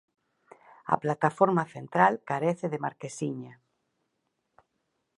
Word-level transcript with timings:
A 0.93 0.95
plataforma 1.03 1.63
central 1.75 2.13
carece 2.29 2.65
de 2.73 2.81
marquesiña. 2.85 3.53